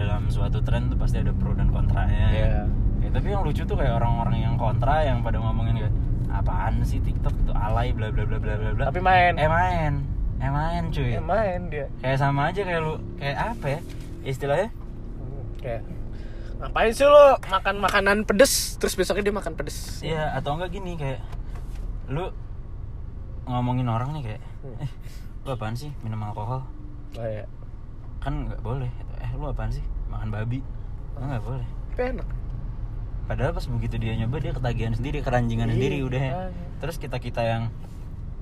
dalam 0.00 0.24
suatu 0.26 0.58
tren 0.60 0.86
tuh 0.86 0.96
pasti 0.96 1.18
ada 1.18 1.32
pro 1.32 1.52
dan 1.52 1.68
kontranya 1.68 2.16
ya. 2.24 2.28
Iya. 2.30 2.60
Ya, 3.00 3.08
tapi 3.10 3.26
yang 3.28 3.42
lucu 3.42 3.62
tuh 3.62 3.74
kayak 3.74 3.94
orang-orang 3.94 4.36
yang 4.38 4.54
kontra 4.54 5.02
yang 5.02 5.20
pada 5.20 5.36
ngomongin 5.36 5.76
kayak 5.78 5.94
apaan 6.30 6.80
sih 6.80 6.98
TikTok 6.98 7.32
itu 7.34 7.52
alay 7.52 7.90
bla 7.90 8.08
bla 8.08 8.22
bla 8.22 8.36
bla 8.36 8.54
bla 8.54 8.70
bla 8.72 8.84
Tapi 8.86 9.00
main. 9.00 9.34
eh 9.34 9.46
main 9.46 9.92
eh 10.36 10.48
main 10.48 10.82
cuy 10.88 11.10
Eh, 11.10 11.20
main 11.20 11.60
dia. 11.66 11.86
kayak 11.98 12.16
sama 12.16 12.48
aja 12.48 12.60
kayak 12.60 12.80
lu 12.80 12.96
kayak 13.16 13.36
apa 13.50 13.66
ya 13.68 13.80
istilahnya 14.22 14.68
kayak 15.58 15.82
ngapain 16.56 16.92
sih 16.92 17.04
lo 17.04 17.24
makan 17.42 17.76
makanan 17.78 18.16
pedes 18.22 18.52
terus 18.76 18.92
besoknya 18.92 19.24
dia 19.26 19.34
makan 19.34 19.52
pedes 19.54 20.00
Iya 20.00 20.32
atau 20.34 20.54
enggak 20.54 20.70
gini 20.70 20.92
kayak 20.94 21.20
lu 22.06 22.28
ngomongin 23.44 23.86
orang 23.86 24.12
nih 24.12 24.22
kayak 24.28 24.42
Hmm. 24.60 24.76
eh 24.78 24.90
lu 25.40 25.50
apaan 25.50 25.72
sih 25.72 25.88
minum 26.00 26.20
alkohol 26.22 26.60
oh, 27.12 27.24
ya. 27.24 27.48
kan 28.18 28.44
nggak 28.44 28.60
boleh. 28.60 28.92
Eh 29.20 29.30
lu 29.32 29.46
apaan 29.46 29.70
sih? 29.70 29.84
Makan 30.08 30.28
babi? 30.28 30.60
Oh, 31.14 31.22
nggak 31.22 31.42
boleh. 31.42 31.68
Enak. 31.94 32.28
Padahal 33.24 33.52
pas 33.52 33.62
begitu 33.64 33.94
dia 33.96 34.16
nyoba 34.16 34.36
dia 34.38 34.50
ketagihan 34.50 34.90
sendiri 34.90 35.20
keranjingan 35.20 35.68
Iya, 35.68 35.74
sendiri 35.76 35.96
udah. 36.02 36.20
makanya. 36.20 36.50
terus 36.80 36.96
kita 36.96 37.16
kita 37.16 37.42
yang 37.42 37.62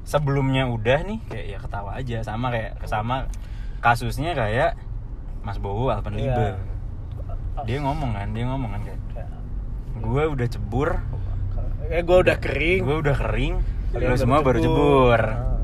sebelumnya 0.02 0.64
udah 0.64 1.02
nih 1.02 1.18
kayak 1.26 1.47
ya 1.47 1.58
ketawa 1.58 1.90
aja. 1.94 2.18
Sama 2.23 2.49
kayak 2.49 2.73
sama 2.85 3.28
kasusnya 3.78 4.32
kayak 4.32 4.78
Mas 5.40 5.58
Bowo 5.58 5.88
Alpenliebe 5.88 6.32
Iya. 6.32 6.56
dia 7.62 7.78
ngomong 7.78 8.11
kan 8.12 8.30
dia 8.30 8.44
ngomong 8.44 8.70
kan 8.70 8.80
kayak 8.82 9.00
Kayak, 9.11 9.30
gue 9.99 10.23
udah 10.30 10.47
cebur. 10.49 10.90
Eh 11.88 12.00
gue 12.00 12.18
udah 12.18 12.37
kering. 12.38 12.80
Gue 12.80 12.97
udah 12.99 13.16
kering 13.18 13.54
kalian 13.88 14.08
lu 14.08 14.16
semua 14.16 14.40
baru 14.40 14.58
cebur. 14.58 15.20
Ah. 15.20 15.57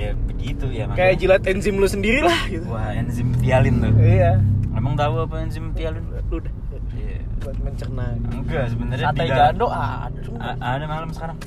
Ya 0.00 0.10
begitu 0.16 0.66
ya 0.66 0.84
kayak 0.88 0.90
makanya. 0.90 1.14
jilat 1.16 1.42
enzim 1.44 1.74
lu 1.76 1.86
sendiri 1.86 2.20
lah 2.20 2.40
gitu. 2.46 2.64
Wah 2.66 2.90
enzim 2.90 3.28
tialin 3.36 3.74
tuh. 3.78 3.92
Iya. 3.94 4.40
Emang 4.70 4.94
tahu 4.94 5.14
apa 5.20 5.36
enzim 5.40 5.70
tialin 5.72 6.00
lu 6.02 6.16
udah 6.34 6.52
Iya. 6.90 7.18
buat 7.38 7.56
mencerna. 7.58 8.06
Enggak 8.26 8.64
sebenarnya 8.68 9.06
sate 9.06 9.24
jando 9.26 9.66
ada 9.68 10.18
semua. 10.18 10.40
A- 10.42 10.58
ada 10.74 10.84
malam 10.86 11.10
sekarang. 11.10 11.38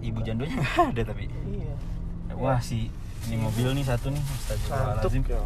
Ibu 0.00 0.18
jandonya 0.20 0.56
ada 0.90 1.02
tapi. 1.02 1.24
Iya. 1.46 1.72
Wah 2.34 2.58
si 2.58 2.88
ini 3.26 3.36
mobil 3.36 3.68
nih 3.72 3.84
satu 3.84 4.08
nih. 4.08 4.22
Astagfirullahaladzim. 4.22 5.22
ya. 5.26 5.40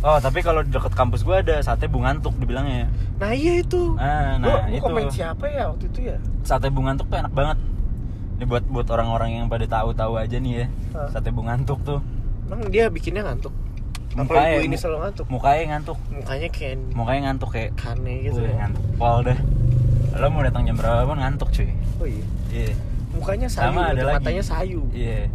oh 0.00 0.16
tapi 0.16 0.40
kalau 0.40 0.60
di 0.60 0.70
deket 0.70 0.92
kampus 0.94 1.20
gua 1.20 1.40
ada 1.40 1.60
sate 1.60 1.84
bungantuk 1.84 2.32
dibilangnya 2.34 2.88
nah 3.16 3.30
iya 3.30 3.60
itu. 3.60 3.96
Ah, 3.96 4.36
nah, 4.36 4.48
Gua- 4.48 4.62
gua 4.62 4.72
itu. 4.72 4.82
komen 4.82 5.04
siapa 5.10 5.44
ya 5.46 5.68
waktu 5.68 5.84
itu 5.86 6.00
ya? 6.02 6.16
Sate 6.40 6.68
bungantuk 6.68 7.04
tuh 7.06 7.16
enak 7.16 7.28
banget 7.30 7.58
ini 8.40 8.48
buat 8.48 8.64
buat 8.72 8.88
orang-orang 8.88 9.36
yang 9.36 9.46
pada 9.52 9.68
tahu-tahu 9.68 10.16
aja 10.16 10.40
nih 10.40 10.64
ya. 10.64 10.66
Ah. 10.96 11.12
sate 11.12 11.28
bungantuk 11.28 11.76
tuh. 11.84 12.00
Emang 12.48 12.72
dia 12.72 12.88
bikinnya 12.88 13.20
ngantuk? 13.20 13.52
Mukanya- 14.16 14.56
ibu 14.56 14.64
ini 14.64 14.76
selalu 14.80 14.98
ngantuk? 15.04 15.26
mukanya 15.28 15.64
ngantuk. 15.76 15.98
Mukanya 16.08 16.48
kayak 16.48 16.76
mukanya 16.96 17.20
ngantuk 17.28 17.50
kayak 17.52 17.70
kane 17.76 18.14
gitu 18.24 18.40
ya. 18.40 18.64
ngantuk. 18.64 18.82
Pol 18.96 19.18
dah 19.22 19.38
lo 20.16 20.26
mau 20.32 20.40
datang 20.40 20.64
jam 20.64 20.74
berapa 20.74 21.04
pun 21.04 21.20
ngantuk 21.20 21.48
cuy. 21.52 21.68
Oh 22.00 22.08
iya? 22.08 22.24
Iya. 22.48 22.72
Mukanya 23.12 23.48
sayu 23.52 23.70
sama 23.70 23.92
ada 23.92 24.02
lagi. 24.02 24.16
matanya 24.24 24.42
sayu. 24.42 24.80
Iya. 24.90 25.28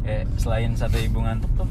Kayak 0.00 0.24
selain 0.40 0.70
sate 0.72 0.98
ibu 1.04 1.18
ngantuk 1.20 1.52
tuh 1.54 1.68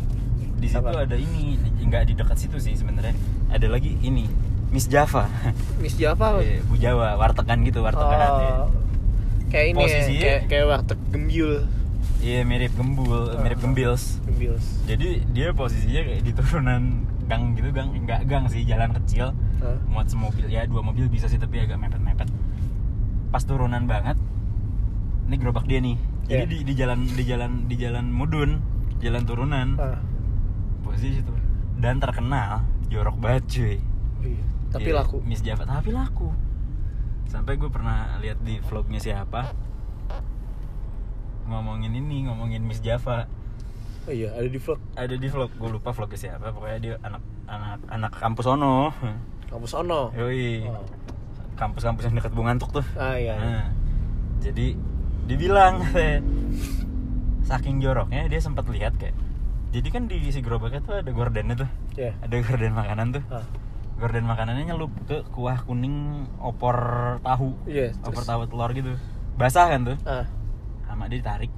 di 0.56 0.70
situ 0.70 0.80
Apa? 0.80 1.02
ada 1.04 1.18
ini 1.18 1.58
nggak 1.82 2.04
di 2.08 2.14
dekat 2.14 2.38
situ 2.38 2.62
sih 2.62 2.78
sebenarnya. 2.78 3.18
Ada 3.50 3.68
lagi 3.68 3.98
ini 4.00 4.30
Miss 4.70 4.86
Java. 4.86 5.26
Miss 5.84 5.98
Java 5.98 6.40
Iya, 6.40 6.62
Bu 6.64 6.78
Jawa 6.78 7.18
wartegan 7.18 7.58
gitu 7.66 7.82
wartegan 7.82 8.20
ya. 8.22 8.54
Kayak 9.56 9.66
ini 9.66 9.78
ya, 9.78 9.80
Posisinya- 9.80 10.22
kayak 10.22 10.42
kayak 10.46 10.66
warteg 10.68 11.00
gembyul 11.10 11.54
iya 12.20 12.42
mirip 12.42 12.74
gembul 12.74 13.38
mirip 13.40 13.56
Ah. 13.56 13.64
gembils. 13.64 14.04
gembils. 14.24 14.66
Jadi 14.84 15.08
dia 15.30 15.54
posisinya 15.54 16.02
kayak 16.04 16.22
di 16.22 16.32
turunan 16.34 16.82
gang 17.24 17.54
gitu 17.54 17.70
gang 17.70 17.90
enggak 17.92 18.26
gang 18.26 18.46
sih 18.46 18.62
jalan 18.64 18.92
kecil. 18.94 19.32
Hah? 19.56 19.78
muat 19.88 20.06
semobil 20.06 20.46
ya 20.46 20.66
dua 20.66 20.82
mobil 20.82 21.08
bisa 21.08 21.26
sih 21.26 21.38
tapi 21.38 21.58
agak 21.58 21.78
mepet 21.78 21.98
mepet 21.98 22.28
pas 23.30 23.42
turunan 23.42 23.84
banget 23.84 24.20
ini 25.24 25.36
gerobak 25.36 25.64
dia 25.64 25.80
nih. 25.80 25.96
Jadi 26.26 26.36
Iya. 26.36 26.46
di, 26.46 26.58
di 26.62 26.74
jalan 26.76 27.00
di 27.08 27.24
jalan 27.24 27.52
di 27.66 27.76
jalan 27.76 28.06
mudun 28.08 28.52
jalan 28.98 29.24
turunan 29.24 29.68
Ah, 29.76 30.02
posisi 30.82 31.20
itu 31.20 31.34
dan 31.76 31.98
terkenal 31.98 32.62
jorok 32.88 33.16
banget 33.18 33.44
cuy. 33.48 33.76
Iya. 34.24 34.44
tapi 34.68 34.90
Iya, 34.90 34.98
laku. 34.98 35.18
Miss 35.22 35.40
Java 35.40 35.64
tapi 35.64 35.90
laku 35.90 36.30
sampai 37.30 37.58
gue 37.58 37.70
pernah 37.70 38.18
lihat 38.22 38.42
di 38.42 38.62
vlognya 38.64 39.02
siapa. 39.02 39.52
Ngomongin 41.46 41.94
ini 41.94 42.26
ngomongin 42.26 42.66
Miss 42.66 42.82
Java. 42.82 43.30
Oh 44.06 44.14
iya 44.14 44.34
ada 44.34 44.46
di 44.50 44.60
vlog. 44.62 44.80
Ada 44.94 45.16
di 45.18 45.28
vlog 45.30 45.52
gue 45.54 45.70
lupa 45.70 45.94
vlognya 45.94 46.20
siapa. 46.20 46.54
Pokoknya 46.54 46.80
dia 46.82 46.94
anak 47.02 47.22
anak 47.46 47.80
anak 47.90 48.12
kampus 48.18 48.46
ono. 48.50 48.94
Kampus 49.50 49.72
ono? 49.78 50.14
Yoi. 50.14 50.66
Oh. 50.70 50.86
kampus-kampus 51.56 52.12
yang 52.12 52.20
dekat 52.20 52.36
Bungantuk 52.36 52.68
tuh. 52.76 52.86
Ah 53.00 53.16
iya, 53.16 53.32
iya. 53.32 53.36
Nah, 53.40 53.66
jadi 54.44 54.76
dibilang 55.24 55.80
saking 57.50 57.80
joroknya 57.80 58.28
dia 58.28 58.44
sempat 58.44 58.68
lihat 58.68 59.00
kayak 59.00 59.16
jadi 59.76 59.88
kan 59.92 60.08
di 60.08 60.20
si 60.32 60.40
gerobaknya 60.40 60.80
tuh 60.84 61.00
ada 61.04 61.12
gordennya 61.12 61.56
tuh. 61.56 61.70
Iya. 61.96 62.12
ada 62.24 62.36
gorden 62.44 62.74
makanan 62.76 63.08
tuh. 63.20 63.24
Ah, 63.32 63.44
gorden 63.96 64.28
makanannya 64.28 64.76
nyelup 64.76 64.92
ke 65.08 65.24
kuah 65.32 65.64
kuning 65.64 66.28
opor 66.44 66.76
tahu. 67.24 67.56
Iya, 67.64 67.96
opor 68.04 68.24
terus? 68.24 68.28
tahu 68.28 68.42
telur 68.52 68.72
gitu. 68.76 68.94
Basah 69.40 69.72
kan 69.72 69.88
tuh? 69.88 69.98
Ah. 70.04 70.28
Sama 70.88 71.08
dia 71.08 71.24
ditarik. 71.24 71.52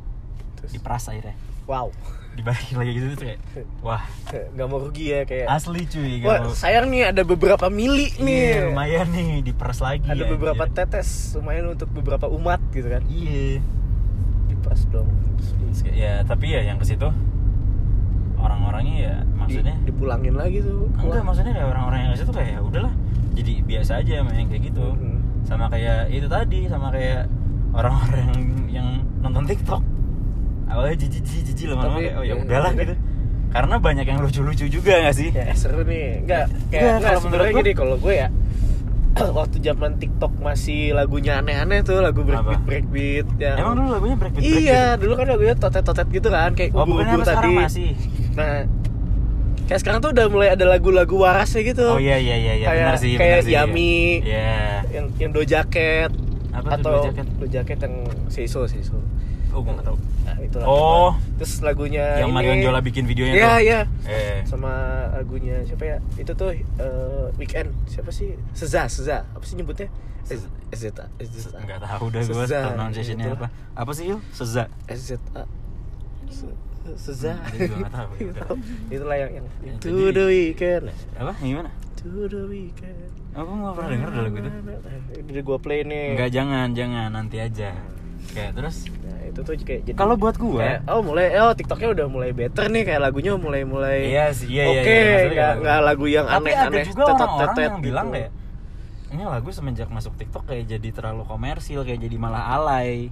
Terus? 0.61 0.71
Diperas 0.77 1.09
akhirnya. 1.09 1.35
Wow. 1.65 1.89
Dibalik 2.37 2.69
lagi 2.77 2.91
gitu 2.93 3.05
tuh 3.17 3.19
kayak 3.25 3.39
wah. 3.81 4.05
nggak 4.29 4.67
mau 4.69 4.77
rugi 4.77 5.09
ya 5.09 5.25
kayak. 5.25 5.49
Asli 5.49 5.89
cuy 5.89 6.21
wah 6.21 6.37
kalau 6.37 6.53
sayang 6.53 6.93
nih 6.93 7.09
ada 7.09 7.25
beberapa 7.25 7.65
mili 7.73 8.13
nih. 8.21 8.61
iya, 8.61 8.69
lumayan 8.69 9.09
nih 9.09 9.41
diperas 9.41 9.81
lagi 9.81 10.05
ada 10.05 10.21
anjir. 10.21 10.37
beberapa 10.37 10.69
tetes 10.69 11.33
lumayan 11.33 11.73
untuk 11.73 11.89
beberapa 11.89 12.29
umat 12.29 12.61
gitu 12.69 12.93
kan. 12.93 13.01
Iya. 13.09 13.65
Diperas 14.53 14.85
dong. 14.93 15.09
Ya 15.97 16.21
tapi 16.29 16.53
ya 16.53 16.61
yang 16.61 16.77
ke 16.77 16.85
situ 16.85 17.09
orang-orangnya 18.37 18.95
ya 19.01 19.15
maksudnya? 19.47 19.75
Di- 19.79 19.85
dipulangin 19.87 20.35
lagi 20.35 20.57
tuh 20.59 20.85
enggak 20.93 21.17
Wah. 21.17 21.25
maksudnya 21.25 21.53
ya 21.55 21.65
orang-orang 21.65 21.99
yang 22.03 22.11
ke 22.11 22.17
situ 22.19 22.31
kayak 22.31 22.49
ya 22.51 22.59
udahlah 22.59 22.93
jadi 23.33 23.53
biasa 23.63 23.91
aja 24.01 24.13
main 24.21 24.45
kayak 24.47 24.63
gitu. 24.67 24.85
Hmm. 24.91 25.17
sama 25.41 25.65
kayak 25.67 26.11
itu 26.11 26.27
tadi 26.27 26.59
sama 26.67 26.91
kayak 26.91 27.23
orang-orang 27.71 28.19
yang, 28.27 28.41
yang 28.67 28.87
nonton 29.21 29.47
TikTok. 29.47 29.79
Awalnya 30.67 30.95
jijik 30.99 31.23
jijik 31.23 31.43
jijik 31.47 31.65
lama-lama 31.71 31.97
kayak 31.97 32.15
oh 32.19 32.23
ya 32.23 32.29
ya, 32.29 32.43
udahlah 32.43 32.71
udah. 32.71 32.81
gitu. 32.83 32.95
Karena 33.47 33.75
banyak 33.79 34.05
yang 34.05 34.19
lucu-lucu 34.19 34.65
juga 34.67 34.93
gak 34.99 35.15
sih? 35.15 35.29
Ya 35.31 35.55
seru 35.55 35.87
nih. 35.87 36.19
Enggak 36.19 36.51
Enggak, 36.51 36.67
kayak 36.67 36.83
enggak 36.83 36.99
kalau 37.07 37.19
sebenarnya 37.23 37.47
menurut 37.47 37.63
gini 37.63 37.71
kalau 37.73 37.95
gue 37.95 38.13
ya 38.13 38.27
waktu 39.39 39.57
zaman 39.63 39.91
TikTok 39.97 40.33
masih 40.37 40.81
lagunya 40.93 41.33
aneh-aneh 41.39 41.79
tuh 41.81 41.97
lagu 42.03 42.21
breakbeat 42.21 42.61
breakbeat 42.67 43.27
ya. 43.39 43.53
Emang 43.55 43.73
dulu 43.79 43.87
lagunya 43.95 44.15
breakbeat 44.19 44.43
iya 44.43 44.83
dulu 44.93 45.13
kan 45.15 45.25
lagunya 45.25 45.55
totet-totet 45.55 46.07
gitu 46.11 46.27
kan 46.27 46.51
kayak 46.53 46.75
oh 46.75 46.83
ubur-ubur 46.83 47.23
apa 47.23 47.39
tadi. 47.39 47.53
masih? 47.55 47.89
Nah 48.35 48.67
kayak 49.67 49.79
sekarang 49.79 49.99
tuh 49.99 50.09
udah 50.09 50.25
mulai 50.27 50.49
ada 50.49 50.63
lagu-lagu 50.63 51.13
warasnya 51.13 51.61
gitu. 51.61 51.85
Oh 51.85 51.99
iya 51.99 52.15
iya 52.15 52.35
iya 52.35 52.53
iya. 52.55 52.65
Kayak- 52.65 52.79
benar 52.81 52.97
sih 52.97 53.11
kayak 53.11 53.19
benar 53.19 53.41
sih, 53.43 53.51
iya. 53.51 53.61
Yami. 53.61 53.95
iya. 54.21 54.55
yang 54.89 55.05
yang 55.17 55.29
do 55.29 55.43
jacket 55.43 56.11
Apa 56.49 56.73
atau 56.73 56.89
Do 56.95 57.05
Jacket? 57.05 57.27
do 57.37 57.45
jacket 57.45 57.79
yang 57.79 57.95
seiso 58.27 58.65
seiso. 58.65 58.97
Oh 59.51 59.59
gue 59.59 59.69
nggak 59.69 59.85
tahu. 59.85 59.97
Nah 60.23 60.35
itu 60.39 60.57
Oh. 60.59 61.11
terus 61.35 61.61
lagunya 61.61 62.17
yang 62.17 62.29
ini- 62.29 62.35
Marion 62.35 62.59
Jola 62.59 62.79
bikin 62.79 63.05
videonya 63.05 63.35
Iya 63.35 63.53
iya. 63.59 63.79
Eh. 64.03 64.41
Sama 64.43 64.73
lagunya 65.11 65.61
siapa 65.63 65.83
ya? 65.83 65.97
Itu 66.15 66.31
tuh 66.31 66.53
eh, 66.53 67.25
weekend. 67.35 67.69
Siapa 67.85 68.09
sih? 68.09 68.33
Seza 68.51 68.85
Seza. 68.87 69.27
Apa 69.27 69.43
sih 69.43 69.53
nyebutnya? 69.53 69.91
Seza. 70.23 70.47
SZA 70.67 71.05
SZA 71.17 71.57
nggak 71.57 71.79
tahu 71.79 72.11
udah 72.11 72.21
gue 72.21 72.35
Seza, 72.43 72.59
pronunciationnya 72.67 73.27
apa. 73.33 73.47
Apa 73.73 73.91
sih 73.93 74.11
Il? 74.11 74.19
Seza. 74.31 74.67
SZA 74.85 75.47
Seza 76.89 77.35
Hmm, 77.35 77.51
itu 77.53 77.73
nggak 77.75 78.47
itulah 78.95 79.17
yang 79.17 79.31
yang 79.33 79.45
Ya, 79.59 79.73
to 79.77 79.87
jadi- 79.91 80.13
the 80.13 80.25
weekend. 80.25 80.83
Apa? 81.13 81.33
Gimana? 81.37 81.69
To 81.97 82.09
the 82.25 82.43
weekend. 82.45 83.11
Oh 83.33 83.43
gue 83.43 83.55
nggak 83.55 83.73
pernah 83.75 83.89
denger 83.91 84.09
dah 84.09 84.21
lagu 84.23 84.37
itu. 84.37 84.49
Udah 85.27 85.43
gue 85.43 85.57
play 85.59 85.79
nih. 85.83 86.05
Enggak 86.15 86.31
jangan 86.31 86.67
jangan. 86.71 87.07
Nanti 87.11 87.37
aja. 87.37 87.69
Kayak 88.27 88.51
terus? 88.55 88.77
Nah 88.87 89.19
itu 89.25 89.39
tuh 89.41 89.53
kayak 89.57 89.81
jadi 89.83 89.95
kalau 89.95 90.15
buat 90.15 90.35
gue 90.35 90.57
kayak, 90.57 90.79
oh 90.85 91.01
mulai 91.01 91.35
oh 91.37 91.51
TikToknya 91.51 91.89
udah 91.91 92.07
mulai 92.07 92.31
better 92.31 92.65
nih. 92.65 92.83
Kayak 92.83 93.01
lagunya 93.03 93.31
mulai 93.35 93.61
mulai 93.61 93.99
Iya 94.07 94.25
sih, 94.31 94.47
iya, 94.47 94.63
iya, 94.65 94.79
oke. 94.79 94.87
iya, 94.89 95.17
nggak 95.29 95.53
nggak 95.59 95.79
lagu 95.83 96.05
yang 96.07 96.25
tapi 96.25 96.49
aneh-aneh 96.49 96.81
ada 96.81 96.87
juga 96.87 97.03
orang-orang 97.05 97.55
yang 97.59 97.77
bilang 97.79 98.07
gitu. 98.07 98.15
kayak 98.15 98.31
ini 99.07 99.23
lagu 99.23 99.49
semenjak 99.49 99.87
masuk 99.87 100.13
TikTok 100.15 100.43
kayak 100.45 100.63
jadi 100.67 100.89
terlalu 100.91 101.23
komersil 101.23 101.79
kayak 101.81 101.99
jadi 102.01 102.15
malah 102.17 102.43
alay 102.53 103.07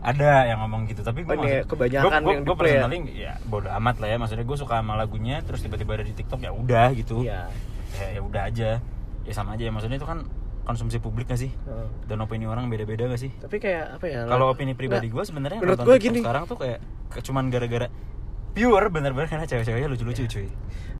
ada 0.00 0.48
yang 0.48 0.64
ngomong 0.64 0.88
gitu 0.88 1.04
tapi 1.04 1.22
gue 1.22 1.32
Oh, 1.32 1.44
ini 1.44 1.60
kebanyakan 1.62 2.20
yang 2.24 2.40
gue 2.40 2.56
di-play. 2.56 2.72
ya? 2.72 2.80
personally 2.80 2.98
ya 3.12 3.32
bodo 3.44 3.68
amat 3.68 3.96
lah 4.00 4.08
ya. 4.08 4.16
Maksudnya 4.16 4.44
gue 4.44 4.56
suka 4.56 4.74
sama 4.78 4.96
lagunya 4.96 5.36
terus 5.44 5.60
tiba-tiba 5.60 5.92
ada 5.94 6.04
di 6.04 6.14
TikTok 6.14 6.40
ya 6.40 6.50
udah 6.50 6.88
gitu. 6.92 7.20
Iya. 7.20 7.52
ya 7.94 8.06
ya 8.16 8.20
udah 8.20 8.42
aja. 8.48 8.70
Ya 9.22 9.32
sama 9.32 9.54
aja 9.54 9.68
ya. 9.68 9.72
Maksudnya 9.72 10.00
itu 10.00 10.08
kan 10.08 10.24
konsumsi 10.60 10.96
publik 10.98 11.26
gak 11.26 11.36
sih? 11.36 11.50
Heeh. 11.50 11.86
dan 12.06 12.20
opini 12.20 12.44
orang 12.44 12.68
beda-beda 12.68 13.06
gak 13.06 13.18
sih? 13.18 13.32
Tapi 13.34 13.58
kayak 13.58 14.00
apa 14.00 14.06
ya 14.06 14.20
kalau 14.24 14.48
opini 14.48 14.72
pribadi 14.72 15.08
gue 15.08 15.20
sebenarnya 15.20 15.58
menurut 15.58 15.82
gue 15.82 15.96
gini. 15.98 16.20
sekarang 16.20 16.48
tuh 16.48 16.56
kayak 16.56 16.80
cuman 17.20 17.50
gara-gara 17.50 17.88
pure 18.50 18.86
bener-bener 18.88 19.26
karena 19.26 19.44
cewek-ceweknya 19.44 19.86
lucu-lucu 19.86 20.26
cuy 20.26 20.48